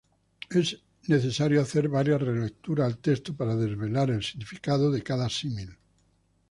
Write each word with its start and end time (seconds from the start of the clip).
Es 0.49 0.79
necesario 1.07 1.61
hacer 1.61 1.87
varias 1.87 2.19
re-lecturas 2.19 2.87
al 2.91 2.97
texto 2.97 3.35
para 3.35 3.55
develar 3.55 4.09
el 4.09 4.23
significado 4.23 4.89
de 4.89 5.03
cada 5.03 5.29
símil. 5.29 5.77